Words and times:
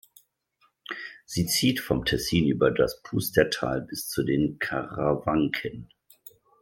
Sie 1.25 1.45
zieht 1.45 1.79
vom 1.79 2.05
Tessin 2.05 2.47
über 2.47 2.71
das 2.71 3.03
Pustertal 3.03 3.81
bis 3.83 4.07
zu 4.07 4.23
den 4.23 4.57
Karawanken. 4.57 5.89